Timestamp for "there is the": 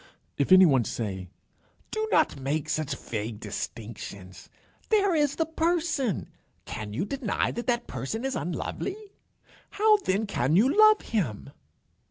4.89-5.45